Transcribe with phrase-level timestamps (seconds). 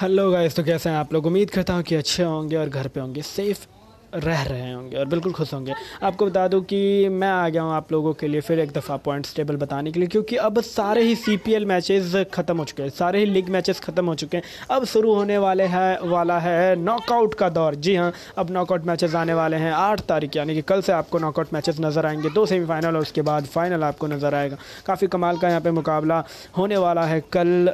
[0.00, 1.26] Hello guys तो कैसे हैं आप लोग?
[1.26, 3.66] उम्मीद करता हूँ कि अच्छे होंगे और घर पे होंगे सेफ़
[4.14, 7.72] रह रहे होंगे और बिल्कुल खुश होंगे। आपको बता दूँ कि मैं आ गया हूँ
[7.72, 11.02] आप लोगों के लिए फिर एक दफ़ा पॉइंट्स टेबल बताने के लिए, क्योंकि अब सारे
[11.02, 14.14] ही सी पी एल मैचेज़ ख़त्म हो चुके हैं, सारे ही लीग मैचेस ख़त्म हो
[14.14, 18.50] चुके हैं। अब शुरू होने वाले हैं, वाला है नॉकआउट का दौर। जी हाँ अब
[18.50, 22.06] नॉकआउट मैचेस आने वाले हैं आठ तारीख, यानी कि कल से आपको नॉकआउट मैचेस नज़र
[22.06, 24.56] आएँगे, दो सेमीफाइनल और उसके बाद फाइनल आपको नज़र आएगा।
[24.86, 26.24] काफ़ी कमाल का यहाँ पर मुकाबला
[26.58, 27.72] होने वाला है कल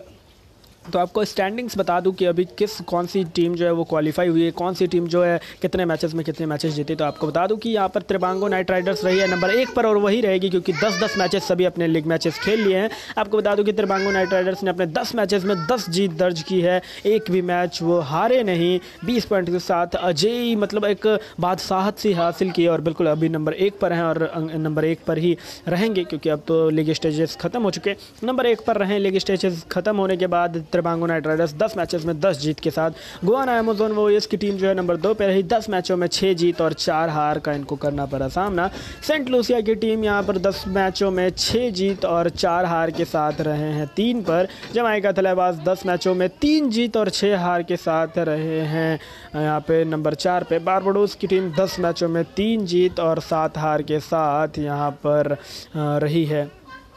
[0.92, 4.28] तो आपको स्टैंडिंग्स बता दूँ कि अभी किस, कौन सी टीम जो है वो क्वालिफाई
[4.28, 7.26] हुई है, कौन सी टीम जो है, कितने मैचेस में कितने मैचेस जीती तो आपको
[7.26, 10.20] बता दूँ कि यहाँ पर त्रिबांगो नाइट राइडर्स रही है नंबर एक पर और वही
[10.20, 13.64] रहेगी क्योंकि दस दस मैचेस सभी अपने लीग मैचेस खेल लिए हैं। आपको बता दूँ
[13.64, 17.30] कि त्रिबांगो नाइट राइडर्स ने अपने दस मैचेस में दस जीत दर्ज की है, एक
[17.30, 21.06] भी मैच वो हारे नहीं। बीस पॉइंट के साथ अजय मतलब एक
[21.40, 25.18] बादशाहत सी हासिल की और बिल्कुल अभी नंबर एक पर हैं और नंबर एक पर
[25.18, 25.36] ही
[25.68, 29.64] रहेंगे क्योंकि अब तो लीग स्टेजेस ख़त्म हो चुके नंबर एक पर रहें लीग स्टेजेस
[29.70, 33.58] ख़त्म होने के बाद त्रिबांगो नाइट राइडर्स दस मैचेस में दस जीत के साथ गोवाना
[33.58, 36.60] अमेजोन वॉरियर्स की टीम जो है नंबर दो पर रही। दस मैचों में छः जीत
[36.60, 38.68] और चार हार का इनको करना पड़ा सामना।
[39.02, 43.04] सेंट लूसिया की टीम यहाँ पर दस मैचों में छः जीत और चार हार के
[43.04, 47.62] साथ रहे हैं तीन पर। जमाइका थलेबाज दस मैचों में तीन जीत और छः हार
[47.62, 48.98] के साथ रहे हैं।
[49.36, 53.58] यहाँ पे नंबर चार पे बारबडोस की टीम दस मैचों में तीन जीत और सात
[53.58, 55.36] हार के साथ यहाँ पर
[55.76, 56.44] रही है।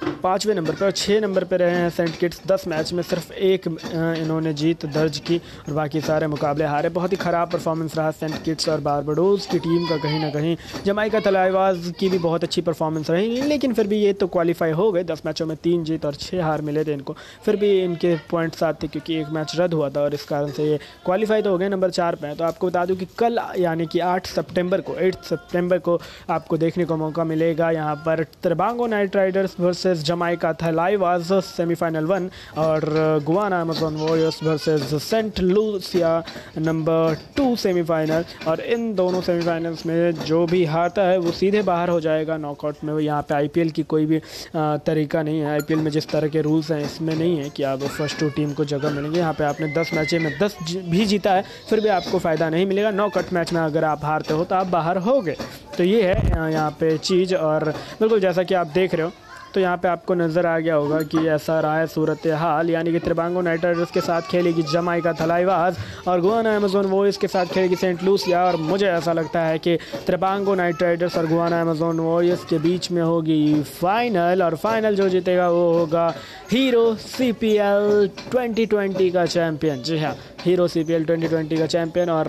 [0.02, 3.31] पाँचवें नंबर पर और छः नंबर पर रहे हैं सेंट किट्स। दस मैच में सिर्फ़
[3.33, 8.11] एक इन्होंने जीत दर्ज की और बाकी सारे मुकाबले हारे। बहुत ही ख़राब परफॉर्मेंस रहा
[8.11, 12.44] सेंट किट्स और बारबडोज की टीम का कहीं ना कहीं। जमाइका तलावाज की भी बहुत
[12.44, 15.83] अच्छी परफॉर्मेंस रही, लेकिन फिर भी ये तो क्वालिफाई हो गए। दस मैचों में तीन
[15.83, 19.30] जीत और छः हार मिले थे इनको। फिर भी इनके पॉइंट साथ थे, क्योंकि एक
[19.30, 22.16] मैच रद्द हुआ था और इस कारण से ये क्वालिफाई तो हो गए नंबर चार
[22.16, 26.00] पर तो आपको बता दूँ कि कल, यानी कि आठ सेप्टेम्बर को एट सेप्टेम्बर को
[26.30, 31.31] आपको देखने को मौका मिलेगा। यहाँ पर Trinbago Knight Riders versus Jamaica था लाइव आज
[31.45, 32.81] सेमीफाइनल वन और
[33.25, 36.11] Guyana Amazon Warriors versus Saint Lucia
[36.59, 41.89] number two semifinal और इन दोनों सेमीफाइनल्स में जो भी हारता है, वो सीधे बाहर
[41.89, 44.22] हो जाएगा नॉकआउट में। यहाँ पे आईपीएल की कोई भी
[44.55, 47.83] तरीका नहीं है। आईपीएल में जिस तरह के रूल्स हैं, इसमें नहीं है कि आप
[47.89, 51.33] फ़र्स्ट टू टीम को जगह मिलेंगे। यहाँ पे आपने दस मैचे में दस भी जीता
[51.33, 54.55] है, फिर भी आपको फ़ायदा नहीं मिलेगा। नॉकआउट मैच में अगर आप हारते हो तो
[54.55, 55.38] आप बाहर हो गए
[55.78, 59.11] तो ये है यहाँ पे चीज़, और बिल्कुल जैसा कि आप देख रहे हो
[59.53, 62.91] तो यहाँ पे आपको नज़र आ गया होगा कि ऐसा रहा है सूरत हाल यानी
[62.91, 65.77] कि त्रिबांगो नाइट राइडर्स के साथ खेलेगी जमाई का थलाईवाज
[66.07, 69.77] और गुआना अमेजोन वो इसके साथ खेलेगी सेंट लूसिया और मुझे ऐसा लगता है कि
[70.05, 75.09] त्रिबांगो नाइट राइडर्स और गुआना अमेजोन वॉरियर्स के बीच में होगी फाइनल और फाइनल जो
[75.09, 76.07] जीतेगा वो होगा
[76.51, 81.27] Hero C P L twenty twenty का चैम्पियन जी हाँ Hero C P L twenty
[81.27, 82.27] twenty का चैम्पियन और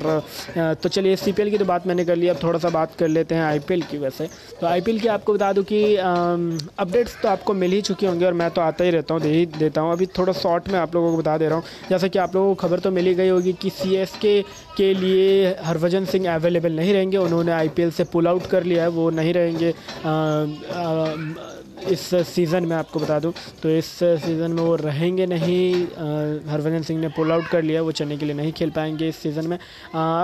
[0.56, 2.94] तो चलिए सी पी एल की तो बात मैंने कर ली, अब थोड़ा सा बात
[2.98, 4.28] कर लेते हैं आई पी एल की वैसे।
[4.60, 5.80] तो आई पी एल की आपको बता दूँ कि
[7.10, 9.28] अपडेट्स तो आपको मिल ही चुकी होंगी और मैं तो आता ही रहता हूँ दे
[9.28, 12.08] ही देता हूँ। अभी थोड़ा शॉर्ट में आप लोगों को बता दे रहा हूँ। जैसा
[12.08, 14.40] कि आप लोगों को खबर तो मिली गई होगी कि सी एस के
[14.76, 18.64] के लिए हरभजन सिंह अवेलेबल नहीं रहेंगे। उन्होंने आई पी एल से पुल आउट कर
[18.64, 21.14] लिया है वो नहीं रहेंगे। आ, आ,
[21.88, 23.32] इस सीज़न में आपको बता दूँ
[23.62, 25.72] तो इस सीज़न में वो रहेंगे नहीं।
[26.50, 29.16] हरभजन सिंह ने पुल आउट कर लिया वो चेन्नई के लिए नहीं खेल पाएँगे इस
[29.16, 29.58] सीज़न में।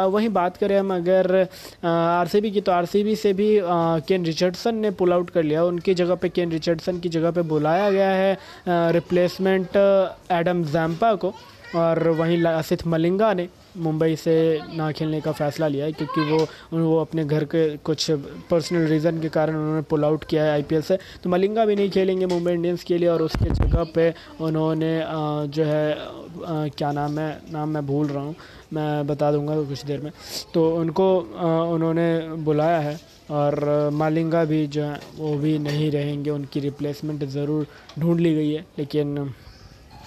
[0.07, 1.35] वहीं बात करें हम अगर
[1.85, 5.95] आरसीबी की तो आरसीबी से भी आ, केन रिचर्डसन ने पुल आउट कर लिया। उनकी
[5.95, 9.77] जगह पे केन रिचर्डसन की जगह पे बुलाया गया है रिप्लेसमेंट
[10.33, 11.35] एडम जैम्पा को।
[11.77, 14.35] और वहीं लासिथ मलिंगा ने मुंबई से
[14.75, 16.39] ना खेलने का फ़ैसला लिया है, क्योंकि वो
[16.75, 18.11] वो अपने घर के कुछ
[18.51, 21.91] पर्सनल रीज़न के कारण उन्होंने पुल आउट किया है आईपीएल से। तो मलिंगा भी नहीं
[21.91, 24.93] खेलेंगे मुंबई इंडियंस के लिए, और उसके जगह पे उन्होंने
[25.49, 28.35] जो है क्या नाम है, नाम मैं भूल रहा हूँ,
[28.73, 30.13] मैं बता दूँगा कुछ देर में।
[30.55, 31.15] तो उनको
[31.75, 32.09] उन्होंने
[32.45, 32.99] बुलाया है,
[33.31, 37.67] और मालिंगा भी जो है, वो भी नहीं रहेंगे, उनकी रिप्लेसमेंट ज़रूर
[37.99, 39.19] ढूंढ ली गई है, लेकिन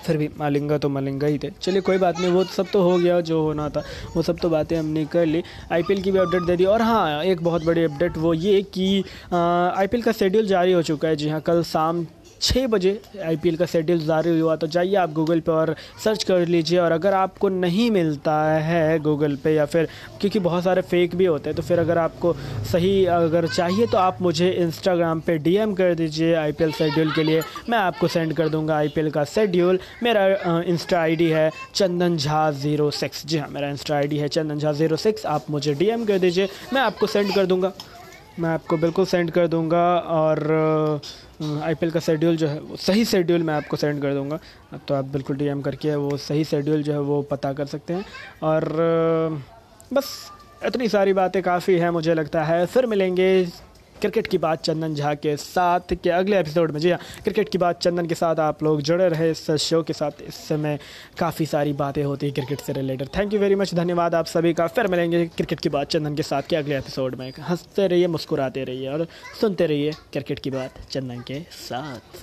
[0.05, 2.97] फिर भी मालिंगा तो मालिंगा ही थे। चलिए, कोई बात नहीं, वो सब तो हो
[2.97, 3.83] गया, जो होना था,
[4.15, 7.23] वो सब तो बातें हमने कर ली। आईपीएल की भी अपडेट दे दी, और हाँ
[7.23, 11.29] एक बहुत बड़ी अपडेट वो ये कि आईपीएल का शेड्यूल जारी हो चुका है। जी
[11.29, 12.05] हाँ कल शाम
[12.41, 16.45] छः बजे आईपीएल का शेड्यूल जारी हुआ तो जाइए आप गूगल पे और सर्च कर
[16.47, 19.87] लीजिए। और अगर आपको नहीं मिलता है गूगल पे या फिर
[20.21, 22.33] क्योंकि बहुत सारे फेक भी होते हैं तो फिर अगर आपको
[22.71, 27.41] सही अगर चाहिए तो आप मुझे इंस्टाग्राम पे डीएम कर दीजिए आईपीएल शेड्यूल के लिए।
[27.69, 30.25] मैं आपको सेंड कर दूँगा आईपीएल का शेड्यूल मेरा
[30.63, 34.71] इंस्टा आईडी है चंदन झा ज़ीरो सिक्स जी हाँ मेरा इंस्टा आईडी है चंदन झा
[34.73, 37.71] ज़ीरो सिक्स आप मुझे डीएम कर दीजिए, मैं आपको सेंड कर दूँगा।
[38.39, 40.39] मैं आपको बिल्कुल सेंड कर दूँगा और
[41.63, 44.39] आईपीएल का शेड्यूल जो है, वो सही शेड्यूल मैं आपको सेंड कर दूँगा।
[44.87, 48.05] तो आप बिल्कुल डीएम करके वो सही शेड्यूल जो है, वो पता कर सकते हैं।
[48.43, 48.69] और
[49.93, 50.31] बस
[50.65, 53.29] इतनी सारी बातें काफ़ी हैं, मुझे लगता है। फिर मिलेंगे
[54.01, 57.57] क्रिकेट की बात चंदन झा के साथ के अगले एपिसोड में। जी हाँ क्रिकेट की
[57.57, 60.79] बात चंदन के साथ आप लोग जुड़े रहे इस शो के साथ। इस समय
[61.17, 63.07] काफ़ी सारी बातें होती हैं क्रिकेट से related.
[63.17, 66.23] Thank you very much धन्यवाद आप सभी का। फिर मिलेंगे क्रिकेट की बात चंदन के
[66.23, 69.07] साथ के अगले एपिसोड में। हँसते रहिए, मुस्कुराते रहिए और
[69.41, 72.17] सुनते रहिए क्रिकेट की बात चंदन के साथ।